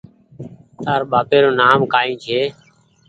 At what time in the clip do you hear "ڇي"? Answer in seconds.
2.23-2.39